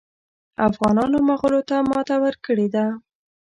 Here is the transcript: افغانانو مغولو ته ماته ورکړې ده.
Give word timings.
افغانانو 0.67 1.17
مغولو 1.29 1.61
ته 1.69 1.75
ماته 1.89 2.15
ورکړې 2.23 2.67
ده. 2.75 2.85